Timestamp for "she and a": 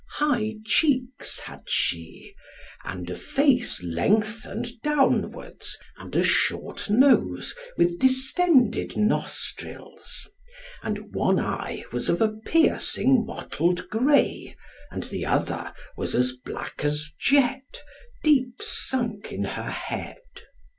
1.67-3.15